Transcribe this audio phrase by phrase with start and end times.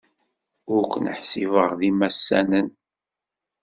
[0.73, 2.67] Ur ken-ḥsibeɣ d imassanen.